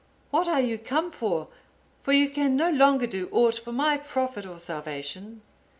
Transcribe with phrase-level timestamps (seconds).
[0.31, 1.49] What are you come for?
[2.01, 5.43] for you can no longer do aught for my profit or salvation."